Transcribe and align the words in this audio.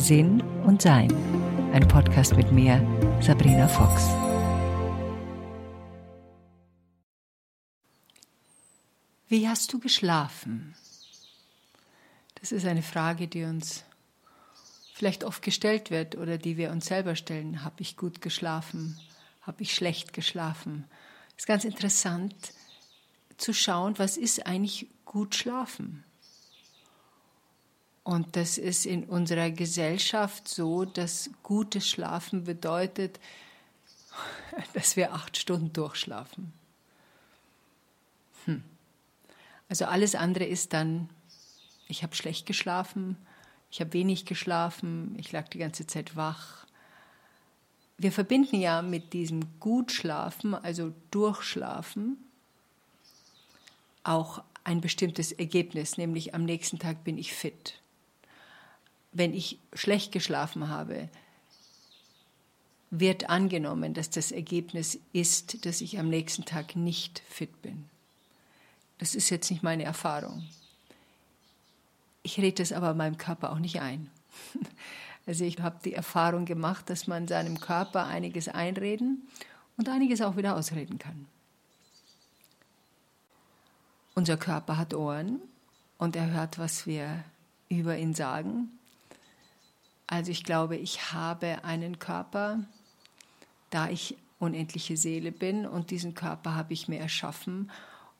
Sinn 0.00 0.40
und 0.64 0.80
Sein. 0.80 1.12
Ein 1.74 1.86
Podcast 1.86 2.34
mit 2.34 2.50
mir, 2.50 2.80
Sabrina 3.20 3.68
Fox. 3.68 4.08
Wie 9.28 9.46
hast 9.46 9.70
du 9.74 9.78
geschlafen? 9.78 10.74
Das 12.36 12.50
ist 12.50 12.64
eine 12.64 12.82
Frage, 12.82 13.28
die 13.28 13.44
uns 13.44 13.84
vielleicht 14.94 15.22
oft 15.22 15.42
gestellt 15.42 15.90
wird 15.90 16.16
oder 16.16 16.38
die 16.38 16.56
wir 16.56 16.70
uns 16.70 16.86
selber 16.86 17.14
stellen. 17.14 17.62
Habe 17.62 17.82
ich 17.82 17.98
gut 17.98 18.22
geschlafen? 18.22 18.98
Habe 19.42 19.62
ich 19.62 19.74
schlecht 19.74 20.14
geschlafen? 20.14 20.84
Es 21.36 21.42
ist 21.42 21.46
ganz 21.46 21.64
interessant 21.64 22.34
zu 23.36 23.52
schauen, 23.52 23.98
was 23.98 24.16
ist 24.16 24.46
eigentlich 24.46 24.88
gut 25.04 25.34
schlafen? 25.34 26.04
Und 28.10 28.34
das 28.34 28.58
ist 28.58 28.86
in 28.86 29.04
unserer 29.04 29.52
Gesellschaft 29.52 30.48
so, 30.48 30.84
dass 30.84 31.30
gutes 31.44 31.88
Schlafen 31.88 32.42
bedeutet, 32.42 33.20
dass 34.74 34.96
wir 34.96 35.14
acht 35.14 35.36
Stunden 35.36 35.72
durchschlafen. 35.72 36.52
Hm. 38.46 38.64
Also 39.68 39.84
alles 39.84 40.16
andere 40.16 40.44
ist 40.44 40.72
dann, 40.72 41.08
ich 41.86 42.02
habe 42.02 42.16
schlecht 42.16 42.46
geschlafen, 42.46 43.16
ich 43.70 43.80
habe 43.80 43.92
wenig 43.92 44.24
geschlafen, 44.24 45.14
ich 45.16 45.30
lag 45.30 45.46
die 45.46 45.58
ganze 45.58 45.86
Zeit 45.86 46.16
wach. 46.16 46.66
Wir 47.96 48.10
verbinden 48.10 48.56
ja 48.56 48.82
mit 48.82 49.12
diesem 49.12 49.60
Gutschlafen, 49.60 50.56
also 50.56 50.92
Durchschlafen, 51.12 52.16
auch 54.02 54.42
ein 54.64 54.80
bestimmtes 54.80 55.30
Ergebnis, 55.30 55.96
nämlich 55.96 56.34
am 56.34 56.44
nächsten 56.44 56.80
Tag 56.80 57.04
bin 57.04 57.16
ich 57.16 57.32
fit 57.32 57.79
wenn 59.12 59.34
ich 59.34 59.58
schlecht 59.72 60.12
geschlafen 60.12 60.68
habe, 60.68 61.08
wird 62.90 63.30
angenommen, 63.30 63.94
dass 63.94 64.10
das 64.10 64.32
Ergebnis 64.32 64.98
ist, 65.12 65.64
dass 65.64 65.80
ich 65.80 65.98
am 65.98 66.08
nächsten 66.08 66.44
Tag 66.44 66.76
nicht 66.76 67.22
fit 67.28 67.62
bin. 67.62 67.88
Das 68.98 69.14
ist 69.14 69.30
jetzt 69.30 69.50
nicht 69.50 69.62
meine 69.62 69.84
Erfahrung. 69.84 70.46
Ich 72.22 72.38
rede 72.38 72.62
das 72.62 72.72
aber 72.72 72.94
meinem 72.94 73.16
Körper 73.16 73.52
auch 73.52 73.58
nicht 73.58 73.80
ein. 73.80 74.10
Also 75.26 75.44
ich 75.44 75.60
habe 75.60 75.78
die 75.84 75.92
Erfahrung 75.92 76.46
gemacht, 76.46 76.88
dass 76.90 77.06
man 77.06 77.28
seinem 77.28 77.60
Körper 77.60 78.06
einiges 78.06 78.48
einreden 78.48 79.28
und 79.76 79.88
einiges 79.88 80.22
auch 80.22 80.36
wieder 80.36 80.56
ausreden 80.56 80.98
kann. 80.98 81.26
Unser 84.14 84.38
Körper 84.38 84.76
hat 84.76 84.94
Ohren 84.94 85.40
und 85.98 86.16
er 86.16 86.30
hört, 86.30 86.58
was 86.58 86.86
wir 86.86 87.22
über 87.68 87.96
ihn 87.96 88.14
sagen. 88.14 88.70
Also 90.10 90.32
ich 90.32 90.42
glaube, 90.42 90.76
ich 90.76 91.12
habe 91.12 91.62
einen 91.62 92.00
Körper, 92.00 92.58
da 93.70 93.88
ich 93.88 94.16
unendliche 94.40 94.96
Seele 94.96 95.30
bin 95.30 95.64
und 95.66 95.92
diesen 95.92 96.16
Körper 96.16 96.56
habe 96.56 96.72
ich 96.72 96.88
mir 96.88 96.98
erschaffen 96.98 97.70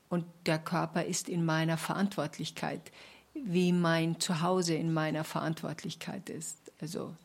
und 0.09 0.25
der 0.47 0.61
Körper 0.61 1.05
ist 1.05 1.29
in 1.29 1.45
meiner 1.45 1.77
Verantwortlichkeit, 1.77 2.93
wie 3.35 3.73
mein 3.73 4.21
Zuhause 4.21 4.75
in 4.75 4.93
meiner 4.93 5.25
Verantwortlichkeit 5.25 6.31
ist. 6.31 6.59
Also 6.81 7.17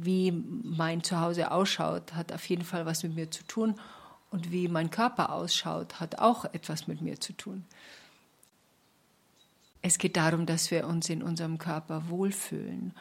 wie 0.00 0.30
mein 0.30 1.02
Zuhause 1.02 1.50
ausschaut, 1.50 2.14
hat 2.14 2.32
auf 2.32 2.48
jeden 2.48 2.64
Fall 2.64 2.86
was 2.86 3.02
mit 3.02 3.16
mir 3.16 3.28
zu 3.28 3.42
tun 3.42 3.74
und 4.30 4.52
wie 4.52 4.68
mein 4.68 4.92
Körper 4.92 5.32
ausschaut, 5.32 5.98
hat 5.98 6.20
auch 6.20 6.44
etwas 6.44 6.86
mit 6.86 7.00
mir 7.00 7.18
zu 7.18 7.32
tun. 7.32 7.64
Es 9.86 9.98
geht 9.98 10.16
darum, 10.16 10.46
dass 10.46 10.70
wir 10.70 10.86
uns 10.86 11.10
in 11.10 11.22
unserem 11.22 11.58
Körper 11.58 12.08
wohlfühlen. 12.08 12.94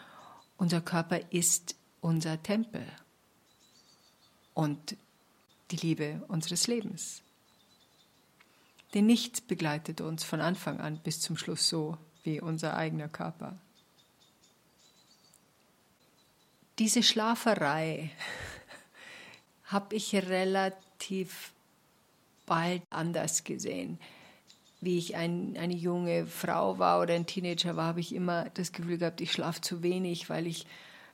Unser 0.58 0.81
Körper 0.81 1.31
ist 1.31 1.78
unser 2.02 2.44
Tempel 2.44 2.86
und 4.53 4.97
die 5.72 5.78
Liebe 5.78 6.25
unseres 6.28 6.68
Lebens. 6.68 7.22
Denn 8.94 9.06
nichts 9.06 9.40
begleitet 9.40 10.02
uns 10.02 10.25
von 10.25 10.41
Anfang 10.41 10.81
an 10.81 11.00
bis 11.00 11.22
zum 11.22 11.38
Schluss 11.38 11.69
so 11.69 11.97
wie 12.24 12.41
unser 12.41 12.75
eigener 12.75 13.07
Körper. 13.07 13.57
Diese 16.80 17.02
Schlaferei 17.02 18.12
habe 19.68 19.96
ich 19.96 20.13
relativ 20.13 21.53
bald 22.46 22.81
anders 22.90 23.46
gesehen 23.46 24.00
wie 24.83 24.97
ich 24.97 25.16
ein, 25.16 25.55
eine 25.57 25.75
junge 25.75 26.25
Frau 26.25 26.79
war 26.79 27.01
oder 27.01 27.13
ein 27.13 27.25
Teenager 27.25 27.75
war, 27.75 27.88
habe 27.88 27.99
ich 27.99 28.13
immer 28.13 28.49
das 28.53 28.71
Gefühl 28.71 28.97
gehabt, 28.97 29.21
ich 29.21 29.31
schlafe 29.31 29.61
zu 29.61 29.83
wenig, 29.83 30.29
weil 30.29 30.47
ich 30.47 30.66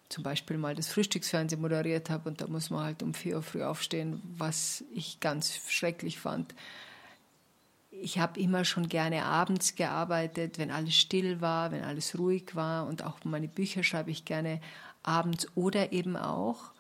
zum 0.10 0.24
Beispiel 0.24 0.58
mal 0.58 0.76
das 0.76 0.90
Frühstücksfernsehen 0.90 1.62
moderiert 1.62 2.10
habe 2.10 2.30
und 2.30 2.42
da 2.42 2.48
muss 2.48 2.70
man 2.70 2.84
halt 2.84 3.04
um 3.04 3.14
vier 3.14 3.38
Uhr 3.38 3.44
früh 3.44 3.64
aufstehen, 3.64 4.22
was 4.38 4.84
ich 4.94 5.20
ganz 5.20 5.62
schrecklich 5.70 6.20
fand. 6.20 6.56
Ich 7.92 8.18
habe 8.18 8.40
immer 8.40 8.66
schon 8.66 8.90
gerne 8.90 9.26
abends 9.26 9.76
gearbeitet, 9.76 10.58
wenn 10.58 10.72
alles 10.72 10.96
still 10.96 11.42
war, 11.42 11.72
wenn 11.72 11.84
alles 11.84 12.18
ruhig 12.18 12.56
war 12.56 12.88
und 12.88 13.04
auch 13.04 13.24
meine 13.24 13.48
Bücher 13.48 13.84
schreibe 13.84 14.10
ich 14.10 14.26
gerne 14.26 14.62
abends 15.04 15.48
oder 15.56 15.92
eben 15.92 16.16
auch 16.16 16.72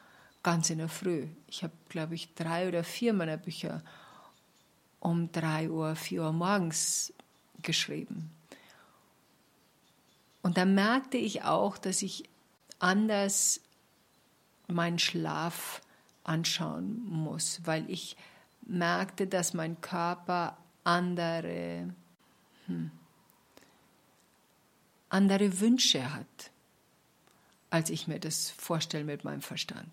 ganz 0.42 0.70
in 0.70 0.80
der 0.80 0.90
Früh. 0.90 1.28
Ich 1.48 1.64
habe, 1.64 1.74
glaube 1.90 2.16
ich, 2.16 2.34
drei 2.34 2.68
oder 2.68 2.84
vier 2.84 3.14
meiner 3.14 3.38
Bücher 3.38 3.84
um 5.00 5.32
3 5.32 5.70
Uhr, 5.70 5.96
4 5.96 6.24
Uhr 6.24 6.34
morgens 6.34 7.14
geschrieben. 7.62 8.32
Und 10.42 10.58
da 10.58 10.66
merkte 10.66 11.18
ich 11.18 11.44
auch, 11.44 11.78
dass 11.78 12.02
ich 12.02 12.24
anders 12.80 13.62
meinen 14.68 15.00
Schlaf 15.00 15.82
anschauen 16.24 17.04
muss, 17.06 17.62
weil 17.66 17.90
ich 17.90 18.16
merkte, 18.62 19.28
dass 19.28 19.54
mein 19.54 19.82
Körper 19.82 20.58
andere, 20.84 21.94
hm, 22.68 22.92
andere 25.10 25.60
Wünsche 25.60 26.14
hat, 26.14 26.52
als 27.70 27.90
ich 27.90 28.08
mir 28.08 28.20
das 28.20 28.52
vorstelle 28.52 29.04
mit 29.04 29.24
meinem 29.24 29.42
Verstand. 29.42 29.92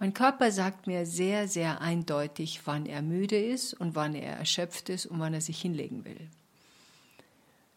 Mein 0.00 0.14
Körper 0.14 0.50
sagt 0.50 0.86
mir 0.86 1.04
sehr, 1.04 1.46
sehr 1.46 1.82
eindeutig, 1.82 2.62
wann 2.64 2.86
er 2.86 3.02
müde 3.02 3.38
ist 3.38 3.74
und 3.74 3.94
wann 3.94 4.14
er 4.14 4.34
erschöpft 4.34 4.88
ist 4.88 5.04
und 5.04 5.20
wann 5.20 5.34
er 5.34 5.42
sich 5.42 5.60
hinlegen 5.60 6.06
will. 6.06 6.30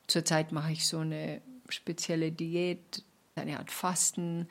Zurzeit 0.07 0.53
mache 0.53 0.71
ich 0.71 0.87
so 0.87 0.99
eine 0.99 1.41
spezielle 1.67 2.31
Diät, 2.31 3.03
eine 3.35 3.59
Art 3.59 3.71
Fasten, 3.71 4.47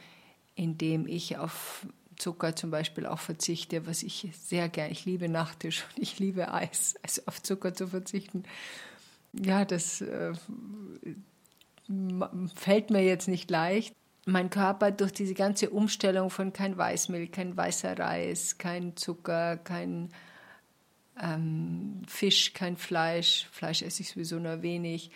in 0.54 0.76
dem 0.76 1.06
ich 1.06 1.38
auf 1.38 1.86
Zucker 2.16 2.54
zum 2.54 2.70
Beispiel 2.70 3.06
auch 3.06 3.20
verzichte, 3.20 3.86
was 3.86 4.02
ich 4.02 4.28
sehr 4.38 4.68
gerne, 4.68 4.92
ich 4.92 5.06
liebe 5.06 5.30
Nachtisch 5.30 5.86
und 5.88 6.02
ich 6.02 6.18
liebe 6.18 6.52
Eis, 6.52 6.96
also 7.02 7.22
auf 7.24 7.42
Zucker 7.42 7.72
zu 7.72 7.86
verzichten. 7.86 8.44
Ja, 9.32 9.64
das 9.64 10.02
äh, 10.02 10.34
fällt 12.54 12.90
mir 12.90 13.02
jetzt 13.02 13.28
nicht 13.28 13.50
leicht, 13.50 13.94
mein 14.24 14.50
Körper 14.50 14.90
durch 14.90 15.12
diese 15.12 15.34
ganze 15.34 15.70
Umstellung 15.70 16.30
von 16.30 16.52
kein 16.52 16.76
Weißmilch, 16.76 17.32
kein 17.32 17.56
weißer 17.56 17.98
Reis, 17.98 18.58
kein 18.58 18.96
Zucker, 18.96 19.56
kein 19.56 20.10
ähm, 21.20 22.02
Fisch, 22.06 22.52
kein 22.54 22.76
Fleisch, 22.76 23.48
Fleisch 23.50 23.82
esse 23.82 24.02
ich 24.02 24.10
sowieso 24.10 24.38
nur 24.38 24.62
wenig, 24.62 25.10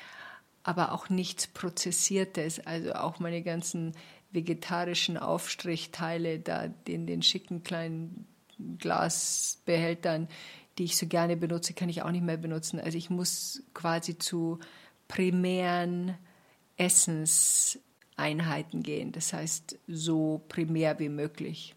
aber 0.62 0.92
auch 0.92 1.08
nichts 1.08 1.46
Prozessiertes, 1.46 2.66
also 2.66 2.94
auch 2.94 3.20
meine 3.20 3.42
ganzen 3.42 3.92
vegetarischen 4.32 5.16
Aufstrichteile 5.16 6.40
da 6.40 6.68
in 6.86 7.06
den 7.06 7.22
schicken 7.22 7.62
kleinen 7.62 8.26
Glasbehältern, 8.78 10.28
die 10.78 10.84
ich 10.84 10.96
so 10.96 11.06
gerne 11.06 11.36
benutze, 11.36 11.74
kann 11.74 11.88
ich 11.88 12.02
auch 12.02 12.10
nicht 12.10 12.24
mehr 12.24 12.36
benutzen. 12.36 12.80
Also 12.80 12.98
ich 12.98 13.08
muss 13.08 13.62
quasi 13.72 14.18
zu 14.18 14.58
primären 15.08 16.16
Essens 16.76 17.78
Einheiten 18.16 18.82
gehen. 18.82 19.12
Das 19.12 19.32
heißt, 19.32 19.78
so 19.86 20.42
primär 20.48 20.98
wie 20.98 21.08
möglich. 21.08 21.74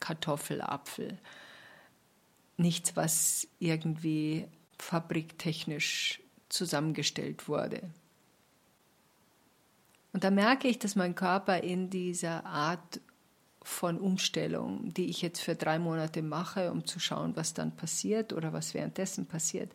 Kartoffel, 0.00 0.60
Apfel. 0.60 1.18
Nichts, 2.56 2.96
was 2.96 3.48
irgendwie 3.58 4.46
fabriktechnisch 4.78 6.20
zusammengestellt 6.48 7.48
wurde. 7.48 7.82
Und 10.12 10.24
da 10.24 10.30
merke 10.30 10.68
ich, 10.68 10.78
dass 10.78 10.96
mein 10.96 11.14
Körper 11.14 11.62
in 11.62 11.90
dieser 11.90 12.46
Art 12.46 13.00
von 13.62 13.98
Umstellung, 13.98 14.94
die 14.94 15.06
ich 15.10 15.20
jetzt 15.22 15.40
für 15.40 15.56
drei 15.56 15.78
Monate 15.78 16.22
mache, 16.22 16.70
um 16.70 16.86
zu 16.86 17.00
schauen, 17.00 17.36
was 17.36 17.52
dann 17.52 17.76
passiert 17.76 18.32
oder 18.32 18.52
was 18.52 18.74
währenddessen 18.74 19.26
passiert, 19.26 19.72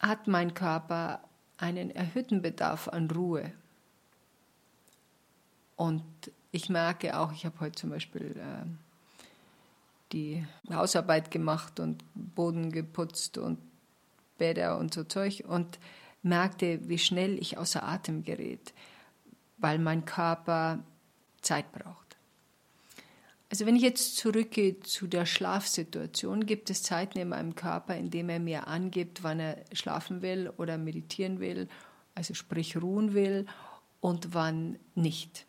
hat 0.00 0.26
mein 0.26 0.54
Körper 0.54 1.22
einen 1.56 1.90
erhöhten 1.90 2.42
Bedarf 2.42 2.88
an 2.88 3.10
Ruhe. 3.10 3.52
Und 5.76 6.04
ich 6.52 6.68
merke 6.68 7.18
auch, 7.18 7.32
ich 7.32 7.44
habe 7.44 7.60
heute 7.60 7.74
zum 7.74 7.90
Beispiel 7.90 8.36
äh, 8.36 8.66
die 10.12 10.44
Hausarbeit 10.72 11.30
gemacht 11.30 11.80
und 11.80 12.04
Boden 12.14 12.70
geputzt 12.70 13.38
und 13.38 13.58
Bäder 14.38 14.78
und 14.78 14.94
so 14.94 15.04
Zeug 15.04 15.44
und 15.46 15.78
merkte, 16.22 16.88
wie 16.88 16.98
schnell 16.98 17.38
ich 17.38 17.58
außer 17.58 17.82
Atem 17.82 18.24
gerät. 18.24 18.72
weil 19.58 19.78
mein 19.78 20.04
Körper 20.04 20.80
Zeit 21.40 21.70
braucht. 21.72 22.16
Also 23.50 23.66
wenn 23.66 23.76
ich 23.76 23.82
jetzt 23.82 24.16
zurückgehe 24.16 24.80
zu 24.80 25.06
der 25.06 25.26
Schlafsituation, 25.26 26.44
gibt 26.44 26.70
es 26.70 26.82
Zeiten 26.82 27.18
in 27.18 27.28
meinem 27.28 27.54
Körper, 27.54 27.96
in 27.96 28.10
denen 28.10 28.28
er 28.28 28.40
mir 28.40 28.66
angibt, 28.66 29.22
wann 29.22 29.40
er 29.40 29.64
schlafen 29.72 30.22
will 30.22 30.52
oder 30.56 30.76
meditieren 30.76 31.40
will, 31.40 31.68
also 32.14 32.34
sprich 32.34 32.76
ruhen 32.76 33.14
will 33.14 33.46
und 34.00 34.34
wann 34.34 34.78
nicht. 34.94 35.46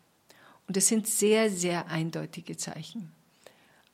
Und 0.66 0.76
das 0.76 0.88
sind 0.88 1.06
sehr, 1.06 1.50
sehr 1.50 1.88
eindeutige 1.88 2.56
Zeichen. 2.56 3.12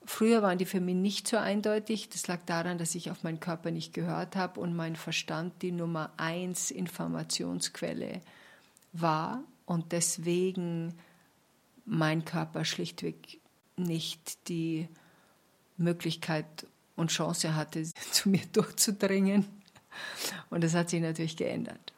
Früher 0.05 0.43
waren 0.43 0.59
die 0.59 0.65
für 0.65 0.81
mich 0.81 0.97
nicht 0.97 1.29
so 1.29 1.37
eindeutig. 1.37 2.09
Das 2.09 2.27
lag 2.27 2.41
daran, 2.47 2.79
dass 2.79 2.95
ich 2.95 3.11
auf 3.11 3.23
meinen 3.23 3.41
Körper 3.41 3.71
nicht 3.71 3.93
gehört 3.93 4.37
habe 4.37 4.61
und 4.61 4.75
mein 4.75 4.97
Verstand 4.97 5.63
die 5.63 5.73
Nummer 5.73 6.13
eins 6.17 6.71
Informationsquelle 6.71 8.21
war 8.93 9.43
und 9.65 9.93
deswegen 9.93 10.95
mein 11.85 12.25
Körper 12.25 12.65
schlichtweg 12.65 13.41
nicht 13.77 14.49
die 14.49 14.89
Möglichkeit 15.77 16.67
und 16.97 17.11
Chance 17.11 17.55
hatte, 17.55 17.83
zu 18.11 18.29
mir 18.29 18.45
durchzudringen. 18.53 19.47
Und 20.51 20.65
das 20.65 20.75
hat 20.75 20.91
sich 20.91 21.01
natürlich 21.01 21.37
geändert. 21.37 21.93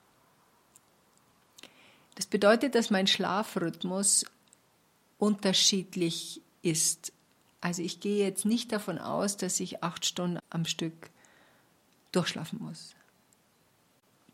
Das 2.17 2.27
bedeutet, 2.27 2.75
dass 2.75 2.91
mein 2.91 3.07
Schlafrhythmus 3.07 4.25
unterschiedlich 5.25 6.41
ist 6.63 7.13
also 7.61 7.81
ich 7.81 8.01
gehe 8.01 8.23
jetzt 8.23 8.45
nicht 8.45 8.73
davon 8.73 8.99
aus, 8.99 9.39
dass 9.39 9.59
ich 9.59 9.83
acht 9.83 10.05
Stunden 10.05 10.39
am 10.51 10.67
Stück 10.67 11.09
durchschlafen 12.13 12.59
muss. 12.63 12.95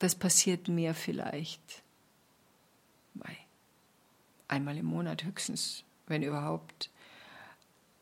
Das 0.01 0.17
passiert 0.17 0.67
mir 0.67 0.95
vielleicht 0.95 1.85
einmal 4.51 4.77
im 4.77 4.87
Monat 4.87 5.25
höchstens, 5.25 5.85
wenn 6.07 6.23
überhaupt. 6.23 6.91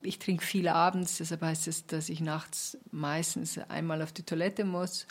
Ich 0.00 0.18
trinke 0.18 0.44
viel 0.44 0.68
abends, 0.68 1.18
deshalb 1.18 1.42
heißt 1.42 1.68
es, 1.68 1.86
dass 1.86 2.08
ich 2.08 2.20
nachts 2.20 2.78
meistens 2.90 3.58
einmal 3.58 4.00
auf 4.00 4.12
die 4.12 4.22
Toilette 4.22 4.64
muss 4.64 5.06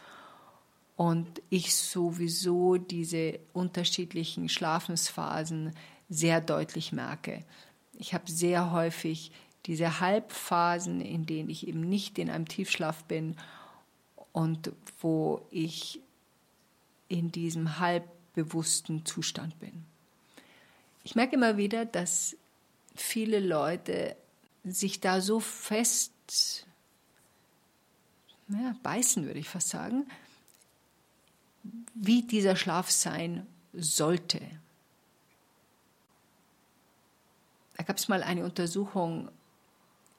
und 0.95 1.41
ich 1.49 1.75
sowieso 1.75 2.77
diese 2.77 3.39
unterschiedlichen 3.53 4.49
Schlafensphasen 4.49 5.73
sehr 6.09 6.41
deutlich 6.41 6.91
merke. 6.91 7.43
Ich 7.97 8.13
habe 8.13 8.29
sehr 8.29 8.71
häufig 8.71 9.31
diese 9.65 9.99
Halbphasen, 9.99 11.01
in 11.01 11.25
denen 11.25 11.49
ich 11.49 11.67
eben 11.67 11.81
nicht 11.81 12.17
in 12.19 12.29
einem 12.29 12.47
Tiefschlaf 12.47 13.03
bin 13.03 13.35
und 14.31 14.71
wo 15.01 15.45
ich 15.51 15.99
in 17.09 17.31
diesem 17.31 17.79
halbbewussten 17.79 19.05
Zustand 19.05 19.59
bin. 19.59 19.85
Ich 21.03 21.15
merke 21.15 21.35
immer 21.35 21.57
wieder, 21.57 21.85
dass 21.85 22.35
viele 22.95 23.39
Leute 23.39 24.15
sich 24.63 24.99
da 24.99 25.21
so 25.21 25.39
fest 25.39 26.65
ja, 28.49 28.75
beißen, 28.83 29.25
würde 29.25 29.39
ich 29.39 29.49
fast 29.49 29.69
sagen, 29.69 30.07
wie 31.93 32.21
dieser 32.21 32.55
Schlaf 32.55 32.89
sein 32.89 33.45
sollte. 33.73 34.41
Da 37.77 37.83
gab 37.83 37.97
es 37.97 38.07
mal 38.07 38.23
eine 38.23 38.43
Untersuchung. 38.43 39.29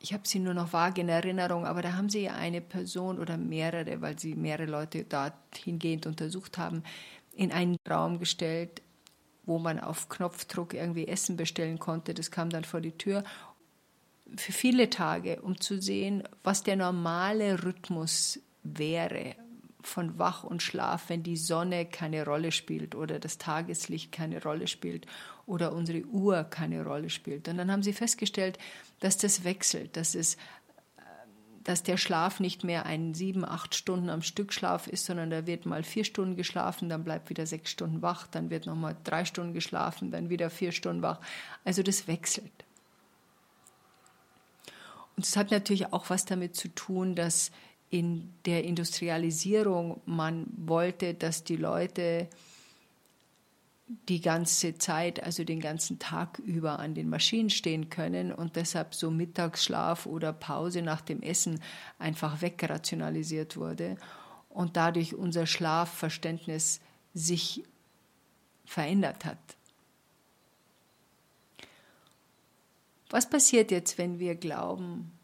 Ich 0.00 0.12
habe 0.12 0.26
sie 0.26 0.38
nur 0.38 0.54
noch 0.54 0.72
vage 0.72 1.00
in 1.00 1.08
Erinnerung, 1.08 1.66
aber 1.66 1.82
da 1.82 1.94
haben 1.94 2.08
sie 2.08 2.22
ja 2.22 2.34
eine 2.34 2.60
Person 2.60 3.18
oder 3.18 3.36
mehrere, 3.36 4.00
weil 4.00 4.18
sie 4.18 4.36
mehrere 4.36 4.70
Leute 4.70 5.04
dahingehend 5.04 6.06
untersucht 6.06 6.56
haben, 6.56 6.84
in 7.34 7.50
einen 7.50 7.76
Raum 7.88 8.20
gestellt, 8.20 8.80
wo 9.44 9.58
man 9.58 9.80
auf 9.80 10.08
Knopfdruck 10.08 10.74
irgendwie 10.74 11.08
Essen 11.08 11.36
bestellen 11.36 11.80
konnte. 11.80 12.14
Das 12.14 12.30
kam 12.30 12.50
dann 12.50 12.64
vor 12.64 12.80
die 12.80 12.96
Tür. 12.96 13.24
Für 14.36 14.52
viele 14.52 14.88
Tage, 14.88 15.42
um 15.42 15.60
zu 15.60 15.80
sehen, 15.80 16.22
was 16.44 16.62
der 16.62 16.76
normale 16.76 17.64
Rhythmus 17.64 18.38
wäre 18.62 19.34
von 19.88 20.18
Wach 20.18 20.44
und 20.44 20.62
Schlaf, 20.62 21.08
wenn 21.08 21.22
die 21.22 21.36
Sonne 21.36 21.86
keine 21.86 22.24
Rolle 22.24 22.52
spielt 22.52 22.94
oder 22.94 23.18
das 23.18 23.38
Tageslicht 23.38 24.12
keine 24.12 24.42
Rolle 24.42 24.66
spielt 24.66 25.06
oder 25.46 25.72
unsere 25.72 26.04
Uhr 26.04 26.44
keine 26.44 26.84
Rolle 26.84 27.10
spielt. 27.10 27.48
Und 27.48 27.56
dann 27.56 27.72
haben 27.72 27.82
sie 27.82 27.92
festgestellt, 27.92 28.58
dass 29.00 29.16
das 29.16 29.44
wechselt, 29.44 29.96
dass 29.96 30.14
es 30.14 30.36
dass 31.68 31.82
der 31.82 31.98
Schlaf 31.98 32.40
nicht 32.40 32.64
mehr 32.64 32.86
ein 32.86 33.12
sieben, 33.12 33.44
acht 33.44 33.74
Stunden 33.74 34.08
am 34.08 34.22
Stück 34.22 34.54
Schlaf 34.54 34.86
ist, 34.86 35.04
sondern 35.04 35.28
da 35.28 35.46
wird 35.46 35.66
mal 35.66 35.82
vier 35.82 36.04
Stunden 36.04 36.34
geschlafen, 36.34 36.88
dann 36.88 37.04
bleibt 37.04 37.28
wieder 37.28 37.44
sechs 37.44 37.70
Stunden 37.70 38.00
wach, 38.00 38.26
dann 38.26 38.48
wird 38.48 38.64
nochmal 38.64 38.96
drei 39.04 39.26
Stunden 39.26 39.52
geschlafen, 39.52 40.10
dann 40.10 40.30
wieder 40.30 40.48
vier 40.48 40.72
Stunden 40.72 41.02
wach. 41.02 41.20
Also 41.66 41.82
das 41.82 42.08
wechselt. 42.08 42.64
Und 45.14 45.26
es 45.26 45.36
hat 45.36 45.50
natürlich 45.50 45.92
auch 45.92 46.08
was 46.08 46.24
damit 46.24 46.56
zu 46.56 46.68
tun, 46.68 47.14
dass 47.14 47.50
in 47.90 48.32
der 48.44 48.64
Industrialisierung 48.64 50.00
man 50.04 50.46
wollte, 50.56 51.14
dass 51.14 51.44
die 51.44 51.56
Leute 51.56 52.28
die 54.08 54.20
ganze 54.20 54.76
Zeit, 54.76 55.22
also 55.22 55.44
den 55.44 55.60
ganzen 55.60 55.98
Tag 55.98 56.38
über 56.40 56.78
an 56.78 56.94
den 56.94 57.08
Maschinen 57.08 57.48
stehen 57.48 57.88
können 57.88 58.32
und 58.32 58.56
deshalb 58.56 58.94
so 58.94 59.10
Mittagsschlaf 59.10 60.04
oder 60.04 60.34
Pause 60.34 60.82
nach 60.82 61.00
dem 61.00 61.22
Essen 61.22 61.60
einfach 61.98 62.42
wegrationalisiert 62.42 63.56
wurde 63.56 63.96
und 64.50 64.76
dadurch 64.76 65.14
unser 65.14 65.46
Schlafverständnis 65.46 66.80
sich 67.14 67.64
verändert 68.66 69.24
hat. 69.24 69.38
Was 73.08 73.30
passiert 73.30 73.70
jetzt, 73.70 73.96
wenn 73.96 74.18
wir 74.18 74.34
glauben, 74.34 75.17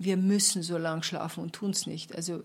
wir 0.00 0.16
müssen 0.16 0.62
so 0.62 0.78
lang 0.78 1.02
schlafen 1.02 1.42
und 1.42 1.52
tun 1.52 1.70
es 1.70 1.86
nicht? 1.86 2.16
Also 2.16 2.42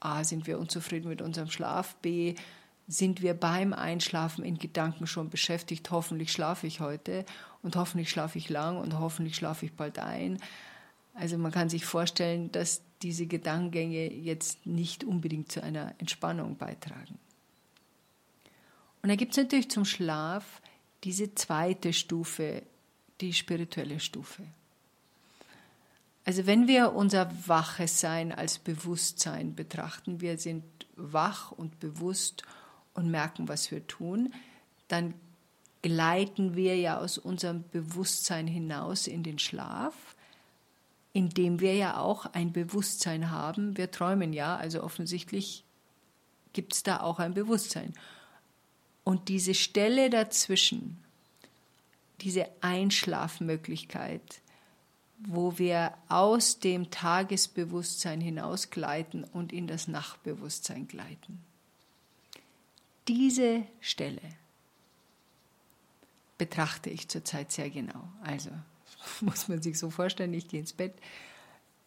A, 0.00 0.24
sind 0.24 0.46
wir 0.46 0.58
unzufrieden 0.58 1.10
mit 1.10 1.20
unserem 1.20 1.50
Schlaf, 1.50 1.94
B, 1.96 2.34
sind 2.88 3.20
wir 3.20 3.34
beim 3.34 3.74
Einschlafen 3.74 4.42
in 4.44 4.56
Gedanken 4.56 5.06
schon 5.06 5.28
beschäftigt, 5.28 5.90
hoffentlich 5.90 6.32
schlafe 6.32 6.66
ich 6.66 6.80
heute 6.80 7.26
und 7.62 7.76
hoffentlich 7.76 8.08
schlafe 8.08 8.38
ich 8.38 8.48
lang 8.48 8.78
und 8.78 8.98
hoffentlich 8.98 9.36
schlafe 9.36 9.66
ich 9.66 9.74
bald 9.74 9.98
ein. 9.98 10.38
Also 11.12 11.36
man 11.36 11.52
kann 11.52 11.68
sich 11.68 11.84
vorstellen, 11.84 12.50
dass 12.50 12.80
diese 13.02 13.26
Gedankengänge 13.26 14.10
jetzt 14.10 14.64
nicht 14.64 15.04
unbedingt 15.04 15.52
zu 15.52 15.62
einer 15.62 15.94
Entspannung 15.98 16.56
beitragen. 16.56 17.18
Und 19.02 19.10
dann 19.10 19.18
gibt 19.18 19.32
es 19.32 19.36
natürlich 19.36 19.70
zum 19.70 19.84
Schlaf 19.84 20.62
diese 21.04 21.34
zweite 21.34 21.92
Stufe, 21.92 22.62
die 23.20 23.34
spirituelle 23.34 24.00
Stufe. 24.00 24.44
Also 26.30 26.46
wenn 26.46 26.68
wir 26.68 26.92
unser 26.92 27.28
waches 27.48 27.98
Sein 27.98 28.30
als 28.30 28.60
Bewusstsein 28.60 29.56
betrachten, 29.56 30.20
wir 30.20 30.38
sind 30.38 30.62
wach 30.94 31.50
und 31.50 31.80
bewusst 31.80 32.44
und 32.94 33.10
merken, 33.10 33.48
was 33.48 33.72
wir 33.72 33.84
tun, 33.88 34.32
dann 34.86 35.14
gleiten 35.82 36.54
wir 36.54 36.76
ja 36.76 36.98
aus 36.98 37.18
unserem 37.18 37.64
Bewusstsein 37.72 38.46
hinaus 38.46 39.08
in 39.08 39.24
den 39.24 39.40
Schlaf, 39.40 40.14
indem 41.12 41.58
wir 41.58 41.74
ja 41.74 41.96
auch 41.96 42.26
ein 42.26 42.52
Bewusstsein 42.52 43.32
haben. 43.32 43.76
Wir 43.76 43.90
träumen 43.90 44.32
ja, 44.32 44.54
also 44.54 44.84
offensichtlich 44.84 45.64
gibt 46.52 46.74
es 46.74 46.84
da 46.84 47.00
auch 47.00 47.18
ein 47.18 47.34
Bewusstsein. 47.34 47.92
Und 49.02 49.28
diese 49.28 49.54
Stelle 49.54 50.10
dazwischen, 50.10 51.02
diese 52.20 52.46
Einschlafmöglichkeit, 52.60 54.42
wo 55.26 55.58
wir 55.58 55.94
aus 56.08 56.60
dem 56.60 56.90
Tagesbewusstsein 56.90 58.20
hinausgleiten 58.20 59.24
und 59.24 59.52
in 59.52 59.66
das 59.66 59.88
Nachtbewusstsein 59.88 60.88
gleiten. 60.88 61.40
Diese 63.06 63.64
Stelle 63.80 64.22
betrachte 66.38 66.88
ich 66.88 67.08
zurzeit 67.08 67.52
sehr 67.52 67.68
genau. 67.68 68.08
Also 68.22 68.50
muss 69.20 69.48
man 69.48 69.60
sich 69.60 69.78
so 69.78 69.90
vorstellen, 69.90 70.32
ich 70.32 70.48
gehe 70.48 70.60
ins 70.60 70.72
Bett, 70.72 70.94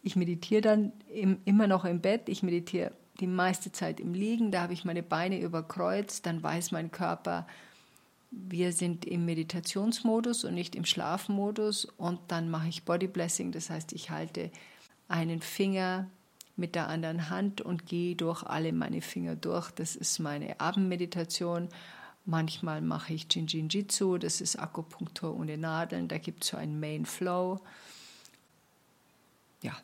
ich 0.02 0.16
meditiere 0.16 0.60
dann 0.60 0.92
im, 1.12 1.38
immer 1.44 1.66
noch 1.66 1.84
im 1.84 2.00
Bett, 2.00 2.28
ich 2.28 2.42
meditiere 2.42 2.92
die 3.20 3.26
meiste 3.26 3.72
Zeit 3.72 4.00
im 4.00 4.14
Liegen, 4.14 4.50
da 4.50 4.62
habe 4.62 4.72
ich 4.72 4.84
meine 4.84 5.02
Beine 5.02 5.40
überkreuzt, 5.40 6.26
dann 6.26 6.42
weiß 6.42 6.72
mein 6.72 6.90
Körper, 6.90 7.46
wir 8.36 8.72
sind 8.72 9.04
im 9.04 9.24
Meditationsmodus 9.24 10.44
und 10.44 10.54
nicht 10.54 10.74
im 10.74 10.84
Schlafmodus 10.84 11.86
und 11.96 12.20
dann 12.28 12.50
mache 12.50 12.68
ich 12.68 12.84
Body 12.84 13.06
Blessing, 13.06 13.52
das 13.52 13.70
heißt, 13.70 13.92
ich 13.92 14.10
halte 14.10 14.50
einen 15.08 15.40
Finger 15.40 16.08
mit 16.56 16.74
der 16.74 16.88
anderen 16.88 17.30
Hand 17.30 17.60
und 17.60 17.86
gehe 17.86 18.14
durch 18.14 18.42
alle 18.44 18.72
meine 18.72 19.00
Finger 19.00 19.36
durch. 19.36 19.70
Das 19.72 19.96
ist 19.96 20.18
meine 20.20 20.60
Abendmeditation. 20.60 21.68
Manchmal 22.26 22.80
mache 22.80 23.14
ich 23.14 23.26
Jinjinjitsu, 23.28 24.18
das 24.18 24.40
ist 24.40 24.56
Akupunktur 24.56 25.36
ohne 25.36 25.58
Nadeln. 25.58 26.08
Da 26.08 26.18
gibt 26.18 26.44
es 26.44 26.50
so 26.50 26.56
einen 26.56 26.78
Main 26.80 27.06
Flow. 27.06 27.60
Ja. 29.62 29.76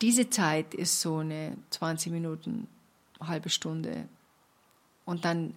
Diese 0.00 0.28
Zeit 0.28 0.74
ist 0.74 1.00
so 1.00 1.18
eine 1.18 1.56
20 1.70 2.12
Minuten, 2.12 2.68
halbe 3.20 3.48
Stunde. 3.48 4.08
Und 5.04 5.24
dann 5.24 5.54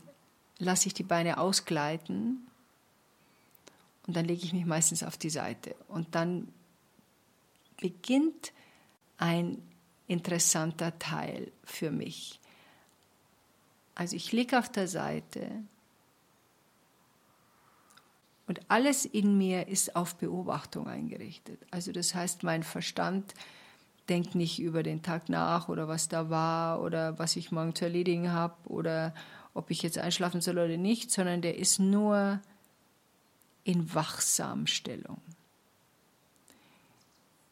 lasse 0.62 0.88
ich 0.88 0.94
die 0.94 1.04
Beine 1.04 1.38
ausgleiten 1.38 2.48
und 4.08 4.16
dann 4.16 4.26
lege 4.26 4.44
ich 4.44 4.54
mich 4.54 4.66
meistens 4.66 5.04
auf 5.04 5.18
die 5.18 5.30
Seite. 5.30 5.76
Und 5.88 6.16
dann 6.16 6.48
beginnt 7.80 8.54
ein 9.18 9.62
interessanter 10.08 10.98
Teil 11.00 11.52
für 11.64 11.92
mich. 11.92 12.40
Also 13.96 14.16
ich 14.16 14.32
liege 14.32 14.58
auf 14.58 14.70
der 14.70 14.88
Seite 14.88 15.50
und 18.48 18.60
alles 18.70 19.06
in 19.06 19.38
mir 19.38 19.68
ist 19.68 19.96
auf 19.96 20.16
Beobachtung 20.16 20.88
eingerichtet. 20.88 21.60
Also 21.72 21.92
das 21.92 22.16
heißt, 22.16 22.44
mein 22.44 22.64
Verstand 22.64 23.34
denkt 24.10 24.36
nicht 24.36 24.60
über 24.60 24.84
den 24.84 25.04
Tag 25.04 25.30
nach 25.30 25.70
oder 25.70 25.88
was 25.88 26.10
da 26.10 26.30
war 26.30 26.82
oder 26.82 27.18
was 27.18 27.36
ich 27.36 27.52
morgen 27.52 27.76
zu 27.76 27.86
erledigen 27.86 28.32
habe 28.32 28.56
oder 28.66 29.14
ob 29.54 29.72
ich 29.72 29.82
jetzt 29.84 29.98
einschlafen 29.98 30.42
soll 30.42 30.58
oder 30.58 30.78
nicht, 30.78 31.12
sondern 31.12 31.42
der 31.42 31.58
ist 31.58 31.80
nur 31.80 32.40
in 33.64 33.94
Wachsamstellung. 33.94 35.22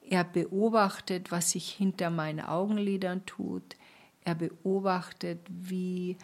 Er 0.10 0.24
beobachtet, 0.24 1.32
was 1.32 1.52
sich 1.52 1.70
hinter 1.70 2.10
meinen 2.10 2.40
Augenlidern 2.40 3.26
tut. 3.26 3.76
Er 4.24 4.34
beobachtet, 4.34 5.40
wie 5.48 6.18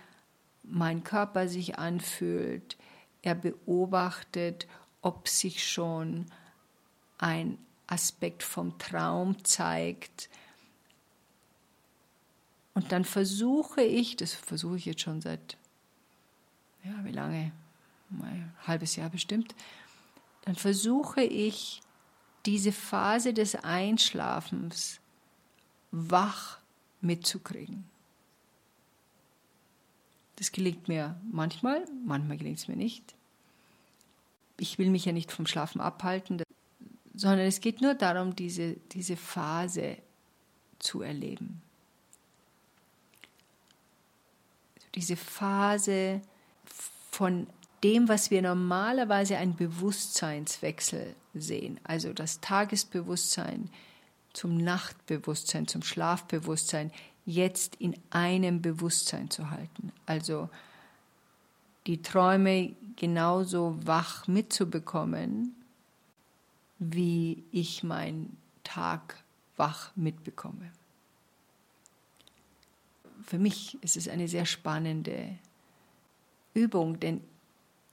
mein 0.63 1.03
Körper 1.03 1.47
sich 1.47 1.77
anfühlt. 1.77 2.77
Er 3.21 3.35
beobachtet, 3.35 4.67
ob 5.01 5.27
sich 5.27 5.67
schon 5.67 6.25
ein 7.19 7.59
Aspekt 7.87 8.41
vom 8.41 8.77
Traum 8.79 9.43
zeigt. 9.43 10.29
Und 12.73 12.91
dann 12.91 13.05
versuche 13.05 13.83
ich, 13.83 14.15
das 14.15 14.33
versuche 14.33 14.77
ich 14.77 14.85
jetzt 14.85 15.01
schon 15.01 15.21
seit, 15.21 15.57
ja, 16.85 17.03
wie 17.03 17.11
lange? 17.11 17.51
ein 18.11 18.53
halbes 18.65 18.95
Jahr 18.95 19.09
bestimmt, 19.09 19.55
dann 20.43 20.55
versuche 20.55 21.21
ich 21.21 21.81
diese 22.45 22.71
Phase 22.71 23.33
des 23.33 23.55
Einschlafens 23.55 24.99
wach 25.91 26.59
mitzukriegen. 27.01 27.85
Das 30.35 30.51
gelingt 30.51 30.87
mir 30.87 31.19
manchmal, 31.31 31.85
manchmal 32.05 32.37
gelingt 32.37 32.59
es 32.59 32.67
mir 32.67 32.75
nicht. 32.75 33.15
Ich 34.57 34.77
will 34.77 34.89
mich 34.89 35.05
ja 35.05 35.11
nicht 35.11 35.31
vom 35.31 35.47
Schlafen 35.47 35.81
abhalten, 35.81 36.41
sondern 37.13 37.47
es 37.47 37.61
geht 37.61 37.81
nur 37.81 37.95
darum, 37.95 38.35
diese, 38.35 38.73
diese 38.91 39.17
Phase 39.17 39.97
zu 40.79 41.01
erleben. 41.01 41.61
Diese 44.93 45.15
Phase 45.17 46.21
von 47.15 47.47
dem, 47.81 48.09
was 48.09 48.29
wir 48.29 48.41
normalerweise 48.41 49.37
einen 49.37 49.55
Bewusstseinswechsel 49.55 51.15
sehen, 51.33 51.79
also 51.85 52.11
das 52.11 52.41
Tagesbewusstsein 52.41 53.69
zum 54.33 54.57
Nachtbewusstsein, 54.57 55.65
zum 55.65 55.81
Schlafbewusstsein, 55.81 56.91
jetzt 57.25 57.75
in 57.75 57.95
einem 58.09 58.61
Bewusstsein 58.61 59.29
zu 59.29 59.49
halten. 59.49 59.93
Also 60.05 60.49
die 61.87 62.01
Träume 62.01 62.75
genauso 62.97 63.79
wach 63.81 64.27
mitzubekommen, 64.27 65.55
wie 66.79 67.45
ich 67.53 67.81
meinen 67.81 68.35
Tag 68.65 69.23
wach 69.55 69.91
mitbekomme. 69.95 70.69
Für 73.23 73.39
mich 73.39 73.81
ist 73.81 73.95
es 73.95 74.09
eine 74.09 74.27
sehr 74.27 74.45
spannende 74.45 75.37
Übung, 76.55 76.99
denn 76.99 77.21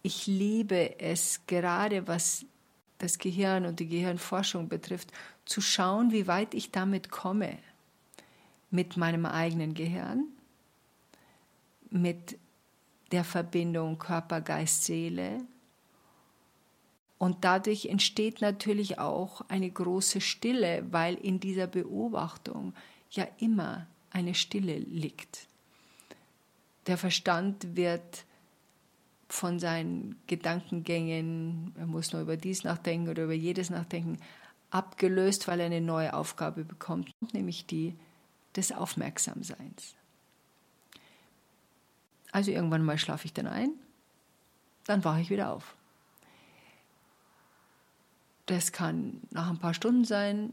ich 0.03 0.27
liebe 0.27 0.99
es 0.99 1.41
gerade, 1.47 2.09
was 2.09 2.47
das 2.99 3.19
Gehirn 3.19 3.67
und 3.67 3.81
die 3.81 3.89
Gehirnforschung 3.89 4.69
betrifft, 4.69 5.13
zu 5.45 5.61
schauen, 5.61 6.13
wie 6.13 6.27
weit 6.27 6.55
ich 6.55 6.71
damit 6.71 7.11
komme. 7.11 7.59
Mit 8.71 8.97
meinem 8.97 9.27
eigenen 9.27 9.75
Gehirn, 9.75 10.29
mit 11.91 12.39
der 13.11 13.25
Verbindung 13.25 13.99
Körper, 13.99 14.41
Geist, 14.41 14.85
Seele. 14.85 15.45
Und 17.19 17.45
dadurch 17.45 17.87
entsteht 17.87 18.41
natürlich 18.41 18.99
auch 18.99 19.43
eine 19.49 19.71
große 19.71 20.21
Stille, 20.21 20.87
weil 20.91 21.17
in 21.17 21.39
dieser 21.39 21.67
Beobachtung 21.67 22.73
ja 23.11 23.27
immer 23.39 23.87
eine 24.11 24.35
Stille 24.35 24.79
liegt. 24.79 25.47
Der 26.87 26.97
Verstand 26.97 27.77
wird 27.77 28.25
von 29.33 29.59
seinen 29.59 30.21
Gedankengängen, 30.27 31.73
er 31.79 31.87
muss 31.87 32.13
nur 32.13 32.21
über 32.21 32.37
dies 32.37 32.65
nachdenken 32.65 33.09
oder 33.09 33.25
über 33.25 33.33
jedes 33.33 33.71
nachdenken, 33.71 34.19
abgelöst, 34.71 35.49
weil 35.49 35.59
er 35.59 35.67
eine 35.67 35.81
neue 35.81 36.13
Aufgabe 36.13 36.65
bekommt, 36.65 37.11
nämlich 37.33 37.65
die 37.65 37.97
des 38.55 38.73
Aufmerksamseins. 38.73 39.95
Also 42.31 42.51
irgendwann 42.51 42.85
mal 42.85 42.99
schlafe 42.99 43.25
ich 43.25 43.33
dann 43.33 43.47
ein, 43.47 43.71
dann 44.85 45.03
wache 45.03 45.23
ich 45.23 45.31
wieder 45.31 45.51
auf. 45.51 45.77
Das 48.45 48.71
kann 48.71 49.23
nach 49.31 49.49
ein 49.49 49.59
paar 49.59 49.73
Stunden 49.73 50.05
sein 50.05 50.53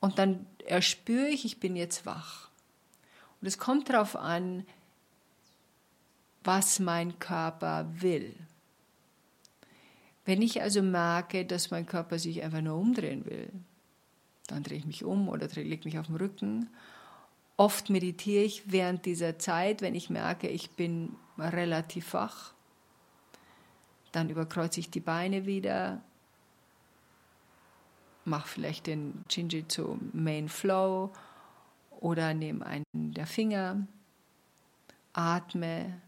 und 0.00 0.18
dann 0.18 0.46
erspüre 0.66 1.28
ich, 1.28 1.44
ich 1.44 1.60
bin 1.60 1.76
jetzt 1.76 2.06
wach. 2.06 2.48
Und 3.40 3.46
es 3.46 3.58
kommt 3.58 3.88
darauf 3.88 4.16
an, 4.16 4.66
was 6.46 6.78
mein 6.78 7.18
Körper 7.18 7.86
will. 8.00 8.34
Wenn 10.24 10.42
ich 10.42 10.62
also 10.62 10.82
merke, 10.82 11.44
dass 11.44 11.70
mein 11.70 11.86
Körper 11.86 12.18
sich 12.18 12.42
einfach 12.42 12.60
nur 12.60 12.76
umdrehen 12.76 13.24
will, 13.26 13.50
dann 14.46 14.62
drehe 14.62 14.78
ich 14.78 14.86
mich 14.86 15.04
um 15.04 15.28
oder 15.28 15.48
lege 15.48 15.84
mich 15.84 15.98
auf 15.98 16.06
den 16.06 16.16
Rücken. 16.16 16.68
Oft 17.56 17.90
meditiere 17.90 18.44
ich 18.44 18.70
während 18.70 19.06
dieser 19.06 19.38
Zeit, 19.38 19.82
wenn 19.82 19.94
ich 19.94 20.10
merke, 20.10 20.48
ich 20.48 20.70
bin 20.70 21.16
relativ 21.38 22.14
wach. 22.14 22.52
Dann 24.12 24.30
überkreuze 24.30 24.80
ich 24.80 24.90
die 24.90 25.00
Beine 25.00 25.46
wieder, 25.46 26.00
mache 28.24 28.48
vielleicht 28.48 28.86
den 28.86 29.24
Jinjitsu 29.30 29.98
Main 30.12 30.48
Flow 30.48 31.12
oder 32.00 32.34
nehme 32.34 32.64
einen 32.64 32.84
der 32.94 33.26
Finger, 33.26 33.86
atme 35.12 36.00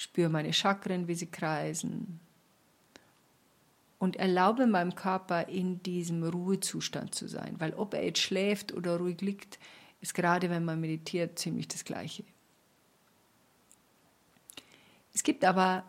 spüre 0.00 0.30
meine 0.30 0.54
Chakren, 0.54 1.08
wie 1.08 1.14
sie 1.14 1.26
kreisen 1.26 2.20
und 3.98 4.16
erlaube 4.16 4.66
meinem 4.66 4.94
Körper 4.94 5.48
in 5.48 5.82
diesem 5.82 6.24
Ruhezustand 6.24 7.14
zu 7.14 7.28
sein, 7.28 7.56
weil 7.58 7.74
ob 7.74 7.92
er 7.92 8.02
jetzt 8.02 8.20
schläft 8.20 8.72
oder 8.72 8.96
ruhig 8.96 9.20
liegt, 9.20 9.58
ist 10.00 10.14
gerade 10.14 10.48
wenn 10.48 10.64
man 10.64 10.80
meditiert 10.80 11.38
ziemlich 11.38 11.68
das 11.68 11.84
Gleiche. 11.84 12.24
Es 15.12 15.22
gibt 15.22 15.44
aber 15.44 15.84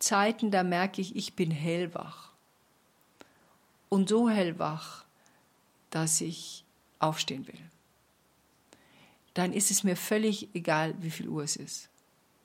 Zeiten, 0.00 0.50
da 0.50 0.64
merke 0.64 1.00
ich, 1.00 1.14
ich 1.14 1.34
bin 1.34 1.52
hellwach. 1.52 2.32
Und 3.88 4.08
so 4.08 4.28
hellwach, 4.28 5.04
dass 5.90 6.20
ich 6.20 6.64
aufstehen 6.98 7.46
will. 7.46 7.60
Dann 9.32 9.52
ist 9.52 9.70
es 9.70 9.84
mir 9.84 9.96
völlig 9.96 10.52
egal, 10.56 10.96
wie 10.98 11.10
viel 11.12 11.28
Uhr 11.28 11.44
es 11.44 11.54
ist. 11.54 11.88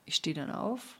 Ich 0.06 0.14
stehe 0.14 0.36
dann 0.36 0.52
auf 0.52 0.99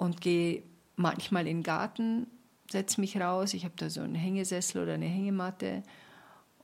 und 0.00 0.22
gehe 0.22 0.62
manchmal 0.96 1.46
in 1.46 1.58
den 1.58 1.62
Garten, 1.62 2.26
setze 2.70 3.02
mich 3.02 3.20
raus. 3.20 3.52
Ich 3.52 3.66
habe 3.66 3.74
da 3.76 3.90
so 3.90 4.00
einen 4.00 4.14
Hängesessel 4.14 4.82
oder 4.82 4.94
eine 4.94 5.04
Hängematte 5.04 5.82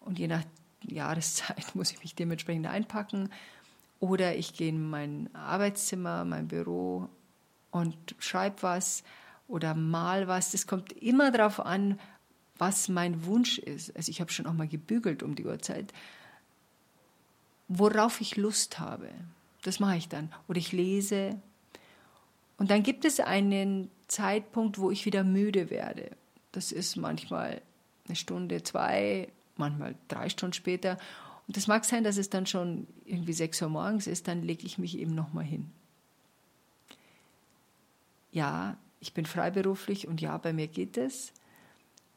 und 0.01 0.19
je 0.19 0.27
nach 0.27 0.43
Jahreszeit 0.83 1.75
muss 1.75 1.93
ich 1.93 2.01
mich 2.01 2.15
dementsprechend 2.15 2.67
einpacken. 2.67 3.29
Oder 4.01 4.37
ich 4.37 4.55
gehe 4.55 4.71
in 4.71 4.89
mein 4.89 5.29
Arbeitszimmer, 5.35 6.25
mein 6.25 6.49
Büro 6.49 7.11
und 7.71 7.97
schreibe 8.19 8.63
was 8.63 9.05
oder 9.49 9.75
mal 9.75 10.29
was. 10.29 10.53
Das 10.53 10.67
kommt 10.67 10.93
immer 10.95 11.31
darauf 11.31 11.61
an, 11.61 12.01
was 12.57 12.89
mein 12.89 13.27
Wunsch 13.27 13.59
ist. 13.59 13.95
Also 13.97 14.11
ich 14.11 14.23
habe 14.23 14.33
schon 14.33 14.47
auch 14.47 14.55
mal 14.55 14.69
gebügelt 14.69 15.23
um 15.23 15.35
die 15.35 15.45
Uhrzeit. 15.45 15.93
Worauf 17.69 18.23
ich 18.23 18.37
Lust 18.37 18.79
habe, 18.79 19.11
das 19.63 19.79
mache 19.79 19.99
ich 19.99 20.09
dann. 20.09 20.33
Oder 20.49 20.59
ich 20.59 20.73
lese 20.73 21.39
und 22.59 22.71
dann 22.71 22.83
gibt 22.83 23.05
es 23.05 23.21
einen 23.21 23.91
Zeitpunkt, 24.09 24.79
wo 24.79 24.91
ich 24.91 25.05
wieder 25.05 25.25
müde 25.25 25.71
werde. 25.71 26.11
Das 26.53 26.73
ist 26.73 26.97
manchmal 26.97 27.61
eine 28.07 28.17
Stunde, 28.17 28.63
zwei, 28.63 29.29
manchmal 29.57 29.95
drei 30.09 30.29
Stunden 30.29 30.55
später. 30.55 30.97
Und 31.47 31.57
das 31.57 31.67
mag 31.67 31.85
sein, 31.85 32.05
dass 32.05 32.17
es 32.17 32.31
dann 32.31 32.47
schon 32.47 32.87
irgendwie 33.05 33.33
sechs 33.33 33.61
Uhr 33.61 33.69
morgens 33.69 34.07
ist, 34.07 34.29
dann 34.29 34.43
lege 34.43 34.67
ich 34.67 34.79
mich 34.79 34.99
eben 34.99 35.15
nochmal 35.15 35.45
hin. 35.45 35.71
Ja, 38.33 38.77
ich 39.01 39.13
bin 39.13 39.27
freiberuflich 39.27 40.09
und 40.09 40.21
ja, 40.21 40.37
bei 40.39 40.53
mir 40.53 40.67
geht 40.67 40.97
es. 40.97 41.33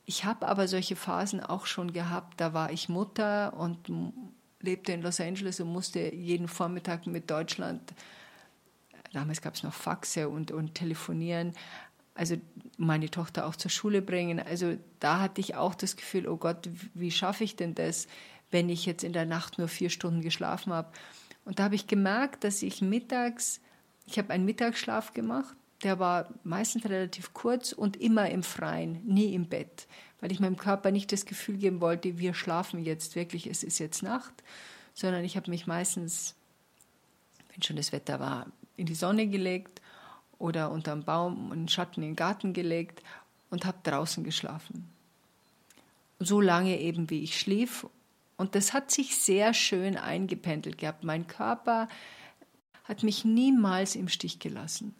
Ich 0.05 0.25
habe 0.25 0.47
aber 0.47 0.67
solche 0.67 0.95
Phasen 0.95 1.39
auch 1.39 1.65
schon 1.65 1.93
gehabt. 1.93 2.41
Da 2.41 2.53
war 2.53 2.71
ich 2.71 2.89
Mutter 2.89 3.53
und 3.57 3.77
lebte 4.59 4.91
in 4.91 5.01
Los 5.01 5.19
Angeles 5.19 5.59
und 5.59 5.71
musste 5.71 6.13
jeden 6.13 6.47
Vormittag 6.47 7.05
mit 7.07 7.29
Deutschland 7.29 7.93
damals 9.13 9.41
gab 9.41 9.55
es 9.55 9.63
noch 9.63 9.73
Faxe 9.73 10.29
und, 10.29 10.51
und 10.51 10.75
Telefonieren, 10.75 11.53
also 12.19 12.35
meine 12.77 13.09
Tochter 13.09 13.47
auch 13.47 13.55
zur 13.55 13.71
Schule 13.71 14.01
bringen. 14.01 14.39
Also 14.39 14.77
da 14.99 15.21
hatte 15.21 15.39
ich 15.39 15.55
auch 15.55 15.73
das 15.73 15.95
Gefühl, 15.95 16.27
oh 16.27 16.35
Gott, 16.35 16.69
wie 16.93 17.11
schaffe 17.11 17.45
ich 17.45 17.55
denn 17.55 17.75
das, 17.75 18.07
wenn 18.51 18.67
ich 18.67 18.85
jetzt 18.85 19.03
in 19.03 19.13
der 19.13 19.25
Nacht 19.25 19.57
nur 19.57 19.69
vier 19.69 19.89
Stunden 19.89 20.21
geschlafen 20.21 20.73
habe? 20.73 20.91
Und 21.45 21.59
da 21.59 21.63
habe 21.63 21.75
ich 21.75 21.87
gemerkt, 21.87 22.43
dass 22.43 22.61
ich 22.61 22.81
mittags, 22.81 23.61
ich 24.05 24.17
habe 24.17 24.33
einen 24.33 24.45
Mittagsschlaf 24.45 25.13
gemacht, 25.13 25.55
der 25.83 25.97
war 25.97 26.29
meistens 26.43 26.85
relativ 26.85 27.33
kurz 27.33 27.71
und 27.71 27.95
immer 27.97 28.29
im 28.29 28.43
Freien, 28.43 29.01
nie 29.05 29.33
im 29.33 29.47
Bett, 29.47 29.87
weil 30.19 30.31
ich 30.31 30.41
meinem 30.41 30.57
Körper 30.57 30.91
nicht 30.91 31.11
das 31.13 31.25
Gefühl 31.25 31.57
geben 31.57 31.79
wollte, 31.79 32.17
wir 32.17 32.33
schlafen 32.33 32.83
jetzt 32.83 33.15
wirklich, 33.15 33.47
es 33.47 33.63
ist 33.63 33.79
jetzt 33.79 34.03
Nacht, 34.03 34.43
sondern 34.93 35.23
ich 35.23 35.37
habe 35.37 35.49
mich 35.49 35.67
meistens, 35.67 36.35
wenn 37.53 37.63
schon 37.63 37.77
das 37.77 37.93
Wetter 37.93 38.19
war, 38.19 38.47
in 38.79 38.85
die 38.85 38.95
Sonne 38.95 39.27
gelegt 39.27 39.81
oder 40.37 40.71
unter 40.71 40.93
einem 40.93 41.03
Baum 41.03 41.51
und 41.51 41.69
Schatten 41.69 42.01
in 42.01 42.11
den 42.11 42.15
Garten 42.15 42.53
gelegt 42.53 43.03
und 43.49 43.65
habe 43.65 43.77
draußen 43.83 44.23
geschlafen. 44.23 44.89
So 46.19 46.41
lange 46.41 46.79
eben, 46.79 47.09
wie 47.09 47.23
ich 47.23 47.39
schlief. 47.39 47.85
Und 48.37 48.55
das 48.55 48.73
hat 48.73 48.89
sich 48.89 49.17
sehr 49.17 49.53
schön 49.53 49.97
eingependelt 49.97 50.77
gehabt. 50.77 51.03
Mein 51.03 51.27
Körper 51.27 51.87
hat 52.85 53.03
mich 53.03 53.25
niemals 53.25 53.95
im 53.95 54.07
Stich 54.07 54.39
gelassen. 54.39 54.95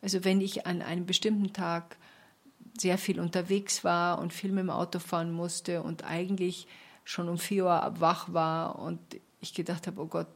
Also 0.00 0.24
wenn 0.24 0.40
ich 0.40 0.66
an 0.66 0.80
einem 0.82 1.06
bestimmten 1.06 1.52
Tag 1.52 1.96
sehr 2.78 2.98
viel 2.98 3.20
unterwegs 3.20 3.84
war 3.84 4.18
und 4.18 4.32
viel 4.32 4.50
mit 4.50 4.62
dem 4.62 4.70
Auto 4.70 4.98
fahren 4.98 5.32
musste 5.32 5.82
und 5.82 6.04
eigentlich 6.04 6.66
schon 7.04 7.28
um 7.28 7.38
vier 7.38 7.64
Uhr 7.64 7.94
wach 7.98 8.32
war 8.32 8.78
und 8.78 8.98
ich 9.40 9.54
gedacht 9.54 9.86
habe, 9.86 10.00
oh 10.00 10.06
Gott, 10.06 10.26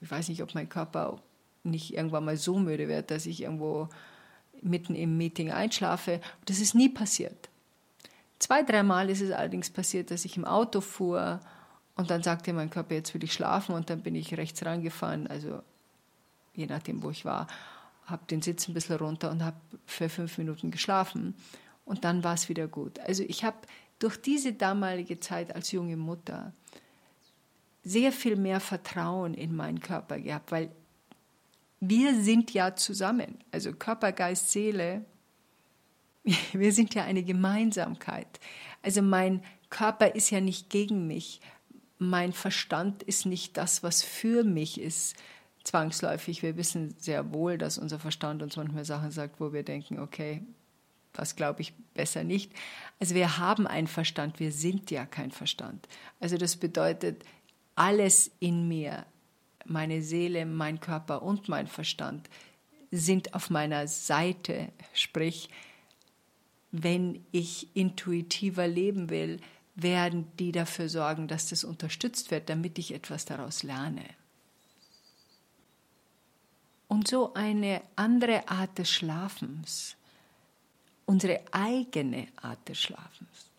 ich 0.00 0.10
weiß 0.10 0.28
nicht, 0.28 0.42
ob 0.42 0.54
mein 0.54 0.68
Körper 0.68 1.20
nicht 1.64 1.94
irgendwann 1.94 2.24
mal 2.24 2.36
so 2.36 2.58
müde 2.58 2.88
wird, 2.88 3.10
dass 3.10 3.26
ich 3.26 3.42
irgendwo 3.42 3.88
mitten 4.62 4.94
im 4.94 5.16
Meeting 5.16 5.50
einschlafe. 5.50 6.20
Das 6.46 6.60
ist 6.60 6.74
nie 6.74 6.88
passiert. 6.88 7.48
Zwei, 8.38 8.62
dreimal 8.62 9.10
ist 9.10 9.20
es 9.20 9.30
allerdings 9.30 9.70
passiert, 9.70 10.10
dass 10.10 10.24
ich 10.24 10.36
im 10.36 10.44
Auto 10.44 10.80
fuhr 10.80 11.40
und 11.96 12.10
dann 12.10 12.22
sagte 12.22 12.52
mein 12.52 12.70
Körper, 12.70 12.94
jetzt 12.94 13.14
will 13.14 13.24
ich 13.24 13.32
schlafen 13.32 13.74
und 13.74 13.88
dann 13.88 14.02
bin 14.02 14.14
ich 14.14 14.36
rechts 14.36 14.64
rangefahren, 14.64 15.26
also 15.26 15.62
je 16.54 16.66
nachdem, 16.66 17.02
wo 17.02 17.10
ich 17.10 17.24
war, 17.24 17.46
habe 18.06 18.24
den 18.26 18.42
Sitz 18.42 18.68
ein 18.68 18.74
bisschen 18.74 18.96
runter 18.96 19.30
und 19.30 19.42
habe 19.42 19.56
für 19.86 20.08
fünf 20.08 20.36
Minuten 20.38 20.70
geschlafen 20.70 21.34
und 21.84 22.04
dann 22.04 22.24
war 22.24 22.34
es 22.34 22.48
wieder 22.48 22.68
gut. 22.68 22.98
Also 23.00 23.22
ich 23.22 23.44
habe 23.44 23.56
durch 23.98 24.20
diese 24.20 24.52
damalige 24.52 25.20
Zeit 25.20 25.54
als 25.54 25.72
junge 25.72 25.96
Mutter 25.96 26.52
sehr 27.84 28.12
viel 28.12 28.36
mehr 28.36 28.60
Vertrauen 28.60 29.34
in 29.34 29.54
meinen 29.54 29.80
Körper 29.80 30.18
gehabt, 30.18 30.50
weil 30.52 30.70
wir 31.88 32.20
sind 32.20 32.52
ja 32.52 32.76
zusammen, 32.76 33.38
also 33.50 33.72
Körper, 33.72 34.12
Geist, 34.12 34.50
Seele, 34.50 35.04
wir 36.52 36.72
sind 36.72 36.94
ja 36.94 37.04
eine 37.04 37.22
Gemeinsamkeit. 37.22 38.40
Also 38.82 39.02
mein 39.02 39.42
Körper 39.70 40.14
ist 40.14 40.30
ja 40.30 40.40
nicht 40.40 40.70
gegen 40.70 41.06
mich, 41.06 41.40
mein 41.98 42.32
Verstand 42.32 43.02
ist 43.02 43.26
nicht 43.26 43.56
das, 43.56 43.82
was 43.82 44.02
für 44.02 44.44
mich 44.44 44.80
ist, 44.80 45.16
zwangsläufig. 45.64 46.42
Wir 46.42 46.56
wissen 46.56 46.94
sehr 46.98 47.32
wohl, 47.32 47.56
dass 47.58 47.78
unser 47.78 47.98
Verstand 47.98 48.42
uns 48.42 48.56
manchmal 48.56 48.84
Sachen 48.84 49.10
sagt, 49.10 49.40
wo 49.40 49.52
wir 49.52 49.62
denken, 49.62 49.98
okay, 49.98 50.42
das 51.12 51.36
glaube 51.36 51.62
ich 51.62 51.74
besser 51.94 52.24
nicht. 52.24 52.52
Also 53.00 53.14
wir 53.14 53.38
haben 53.38 53.66
einen 53.66 53.86
Verstand, 53.86 54.40
wir 54.40 54.52
sind 54.52 54.90
ja 54.90 55.06
kein 55.06 55.30
Verstand. 55.30 55.88
Also 56.20 56.36
das 56.36 56.56
bedeutet, 56.56 57.24
alles 57.76 58.30
in 58.40 58.68
mir, 58.68 59.06
meine 59.66 60.02
Seele, 60.02 60.46
mein 60.46 60.80
Körper 60.80 61.22
und 61.22 61.48
mein 61.48 61.66
Verstand 61.66 62.28
sind 62.90 63.34
auf 63.34 63.50
meiner 63.50 63.88
Seite. 63.88 64.68
Sprich, 64.92 65.48
wenn 66.70 67.24
ich 67.32 67.68
intuitiver 67.74 68.66
leben 68.66 69.10
will, 69.10 69.40
werden 69.74 70.26
die 70.38 70.52
dafür 70.52 70.88
sorgen, 70.88 71.28
dass 71.28 71.48
das 71.48 71.64
unterstützt 71.64 72.30
wird, 72.30 72.48
damit 72.48 72.78
ich 72.78 72.94
etwas 72.94 73.24
daraus 73.24 73.62
lerne. 73.62 74.04
Und 76.86 77.08
so 77.08 77.34
eine 77.34 77.82
andere 77.96 78.48
Art 78.48 78.78
des 78.78 78.90
Schlafens, 78.90 79.96
unsere 81.06 81.40
eigene 81.50 82.28
Art 82.36 82.68
des 82.68 82.80
Schlafens 82.80 83.50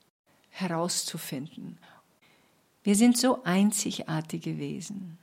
herauszufinden. 0.52 1.78
Wir 2.84 2.96
sind 2.96 3.18
so 3.18 3.44
einzigartige 3.44 4.58
Wesen. 4.58 5.18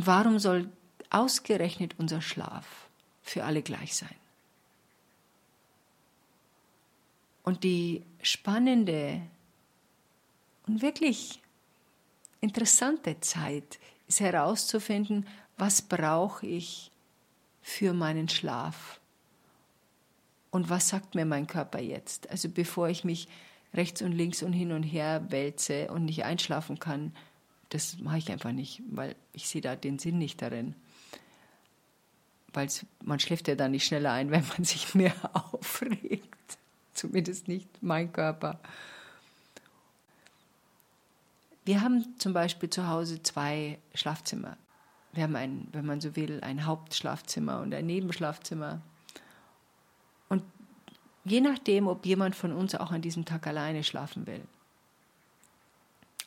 Und 0.00 0.06
warum 0.06 0.38
soll 0.38 0.66
ausgerechnet 1.10 1.96
unser 1.98 2.22
Schlaf 2.22 2.88
für 3.20 3.44
alle 3.44 3.60
gleich 3.60 3.94
sein? 3.94 4.14
Und 7.42 7.64
die 7.64 8.02
spannende 8.22 9.20
und 10.66 10.80
wirklich 10.80 11.42
interessante 12.40 13.20
Zeit 13.20 13.78
ist 14.08 14.20
herauszufinden, 14.20 15.26
was 15.58 15.82
brauche 15.82 16.46
ich 16.46 16.90
für 17.60 17.92
meinen 17.92 18.30
Schlaf 18.30 19.00
und 20.50 20.70
was 20.70 20.88
sagt 20.88 21.14
mir 21.14 21.26
mein 21.26 21.46
Körper 21.46 21.78
jetzt? 21.78 22.30
Also 22.30 22.48
bevor 22.48 22.88
ich 22.88 23.04
mich 23.04 23.28
rechts 23.74 24.00
und 24.00 24.12
links 24.12 24.42
und 24.42 24.54
hin 24.54 24.72
und 24.72 24.82
her 24.82 25.30
wälze 25.30 25.90
und 25.90 26.06
nicht 26.06 26.24
einschlafen 26.24 26.78
kann, 26.78 27.12
das 27.70 27.98
mache 27.98 28.18
ich 28.18 28.30
einfach 28.30 28.52
nicht, 28.52 28.82
weil 28.90 29.16
ich 29.32 29.48
sehe 29.48 29.60
da 29.60 29.76
den 29.76 29.98
Sinn 29.98 30.18
nicht 30.18 30.42
darin. 30.42 30.74
Weil 32.52 32.68
man 33.02 33.20
schläft 33.20 33.46
ja 33.46 33.54
dann 33.54 33.70
nicht 33.70 33.86
schneller 33.86 34.12
ein, 34.12 34.30
wenn 34.32 34.46
man 34.48 34.64
sich 34.64 34.94
mehr 34.94 35.14
aufregt. 35.32 36.58
Zumindest 36.92 37.48
nicht 37.48 37.68
mein 37.82 38.12
Körper. 38.12 38.60
Wir 41.64 41.80
haben 41.80 42.18
zum 42.18 42.32
Beispiel 42.32 42.68
zu 42.68 42.88
Hause 42.88 43.22
zwei 43.22 43.78
Schlafzimmer. 43.94 44.56
Wir 45.12 45.22
haben 45.22 45.36
ein, 45.36 45.68
wenn 45.72 45.86
man 45.86 46.00
so 46.00 46.16
will, 46.16 46.40
ein 46.42 46.66
Hauptschlafzimmer 46.66 47.60
und 47.60 47.72
ein 47.72 47.86
Nebenschlafzimmer. 47.86 48.80
Und 50.28 50.42
je 51.24 51.40
nachdem, 51.40 51.86
ob 51.86 52.04
jemand 52.06 52.34
von 52.34 52.52
uns 52.52 52.74
auch 52.74 52.90
an 52.90 53.02
diesem 53.02 53.24
Tag 53.24 53.46
alleine 53.46 53.84
schlafen 53.84 54.26
will. 54.26 54.42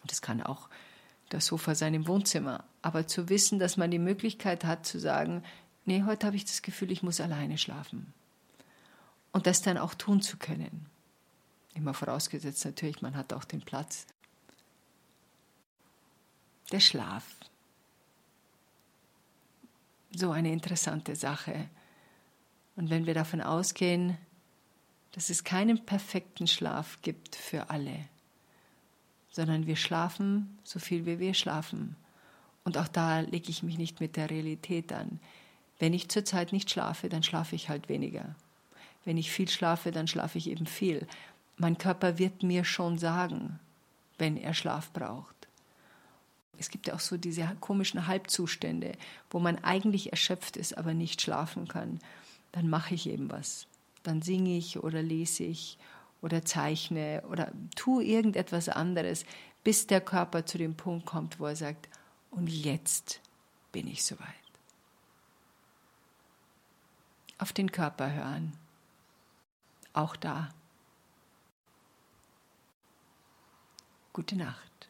Und 0.02 0.12
das 0.12 0.22
kann 0.22 0.42
auch 0.42 0.70
das 1.30 1.48
Sofa 1.48 1.76
sein 1.76 1.94
im 1.94 2.08
Wohnzimmer. 2.08 2.64
Aber 2.82 3.08
zu 3.08 3.30
wissen, 3.30 3.60
dass 3.60 3.78
man 3.78 3.92
die 3.92 4.00
Möglichkeit 4.00 4.66
hat 4.66 4.86
zu 4.86 5.00
sagen, 5.00 5.44
nee, 5.86 6.04
heute 6.04 6.28
habe 6.28 6.36
ich 6.36 6.46
das 6.46 6.62
Gefühl, 6.62 6.92
ich 6.92 7.04
muss 7.04 7.22
alleine 7.22 7.58
schlafen. 7.58 8.14
Und 9.32 9.48
das 9.48 9.62
dann 9.62 9.78
auch 9.78 9.94
tun 9.94 10.22
zu 10.22 10.38
können. 10.38 10.86
Immer 11.74 11.94
vorausgesetzt 11.94 12.66
natürlich, 12.66 13.02
man 13.02 13.16
hat 13.16 13.34
auch 13.34 13.44
den 13.44 13.62
Platz. 13.62 14.06
Der 16.72 16.80
Schlaf. 16.80 17.26
So 20.16 20.32
eine 20.32 20.52
interessante 20.52 21.16
Sache. 21.16 21.68
Und 22.76 22.90
wenn 22.90 23.06
wir 23.08 23.16
davon 23.16 23.42
ausgehen, 23.42 24.18
dass 25.14 25.30
es 25.30 25.44
keinen 25.44 25.86
perfekten 25.86 26.48
Schlaf 26.48 27.00
gibt 27.02 27.36
für 27.36 27.70
alle, 27.70 28.08
sondern 29.34 29.66
wir 29.66 29.76
schlafen 29.76 30.60
so 30.64 30.80
viel 30.80 31.06
wie 31.06 31.20
wir 31.20 31.34
schlafen. 31.34 31.96
Und 32.64 32.78
auch 32.78 32.88
da 32.88 33.20
lege 33.20 33.50
ich 33.50 33.64
mich 33.64 33.78
nicht 33.78 34.00
mit 34.00 34.16
der 34.16 34.30
Realität 34.30 34.94
an. 34.94 35.20
Wenn 35.80 35.94
ich 35.94 36.08
zurzeit 36.08 36.54
nicht 36.54 36.70
schlafe, 36.70 37.10
dann 37.10 37.24
schlafe 37.24 37.56
ich 37.56 37.68
halt 37.68 37.90
weniger. 37.90 38.36
Wenn 39.06 39.18
ich 39.18 39.32
viel 39.32 39.50
schlafe, 39.50 39.92
dann 39.92 40.08
schlafe 40.08 40.38
ich 40.38 40.50
eben 40.50 40.68
viel. 40.68 41.08
Mein 41.58 41.80
Körper 41.80 42.20
wird 42.20 42.44
mir 42.44 42.64
schon 42.64 43.00
sagen, 43.00 43.60
wenn 44.20 44.38
er 44.38 44.54
Schlaf 44.54 44.92
braucht. 44.94 45.36
Es 46.60 46.70
gibt 46.70 46.88
ja 46.88 46.94
auch 46.94 47.00
so 47.00 47.18
diese 47.18 47.50
komischen 47.60 48.06
Halbzustände, 48.06 48.94
wo 49.32 49.40
man 49.40 49.58
eigentlich 49.64 50.12
erschöpft 50.12 50.58
ist, 50.58 50.78
aber 50.78 50.94
nicht 50.94 51.22
schlafen 51.22 51.68
kann. 51.68 52.00
Dann 52.52 52.70
mache 52.70 52.94
ich 52.94 53.10
eben 53.10 53.32
was. 53.32 53.66
Dann 54.04 54.22
singe 54.22 54.56
ich 54.56 54.78
oder 54.78 55.02
lese 55.02 55.44
ich 55.44 55.80
oder 56.24 56.46
zeichne 56.46 57.22
oder 57.30 57.52
tu 57.76 58.00
irgendetwas 58.00 58.70
anderes, 58.70 59.26
bis 59.64 59.88
der 59.88 60.02
Körper 60.02 60.46
zu 60.46 60.58
dem 60.58 60.76
Punkt 60.76 61.06
kommt, 61.06 61.40
wo 61.40 61.46
er 61.46 61.56
sagt, 61.56 61.90
und 62.32 62.48
jetzt 62.48 63.22
bin 63.74 63.88
ich 63.88 64.04
soweit. 64.04 64.28
Auf 67.38 67.52
den 67.52 67.72
Körper 67.72 68.12
hören. 68.12 68.54
Auch 69.92 70.16
da. 70.16 70.50
Gute 74.14 74.38
Nacht. 74.38 74.90